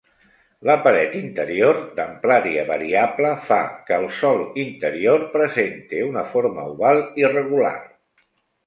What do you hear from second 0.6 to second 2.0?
La paret interior,